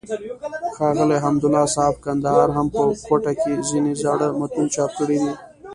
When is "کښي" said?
3.39-3.53